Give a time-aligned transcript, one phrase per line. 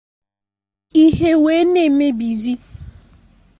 [1.03, 2.53] ihe wee na-emebisizị